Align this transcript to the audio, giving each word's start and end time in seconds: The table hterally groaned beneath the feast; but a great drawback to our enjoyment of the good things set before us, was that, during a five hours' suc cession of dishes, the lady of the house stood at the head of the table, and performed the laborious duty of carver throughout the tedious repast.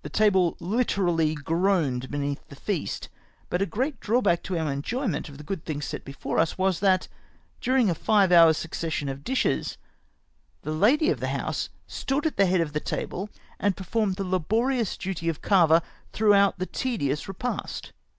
The 0.00 0.08
table 0.08 0.56
hterally 0.58 1.34
groaned 1.34 2.10
beneath 2.10 2.48
the 2.48 2.56
feast; 2.56 3.10
but 3.50 3.60
a 3.60 3.66
great 3.66 4.00
drawback 4.00 4.42
to 4.44 4.56
our 4.56 4.72
enjoyment 4.72 5.28
of 5.28 5.36
the 5.36 5.44
good 5.44 5.66
things 5.66 5.84
set 5.84 6.02
before 6.02 6.38
us, 6.38 6.56
was 6.56 6.80
that, 6.80 7.08
during 7.60 7.90
a 7.90 7.94
five 7.94 8.32
hours' 8.32 8.56
suc 8.56 8.74
cession 8.74 9.10
of 9.10 9.22
dishes, 9.22 9.76
the 10.62 10.72
lady 10.72 11.10
of 11.10 11.20
the 11.20 11.28
house 11.28 11.68
stood 11.86 12.24
at 12.24 12.38
the 12.38 12.46
head 12.46 12.62
of 12.62 12.72
the 12.72 12.80
table, 12.80 13.28
and 13.58 13.76
performed 13.76 14.16
the 14.16 14.24
laborious 14.24 14.96
duty 14.96 15.28
of 15.28 15.42
carver 15.42 15.82
throughout 16.10 16.58
the 16.58 16.64
tedious 16.64 17.28
repast. 17.28 17.92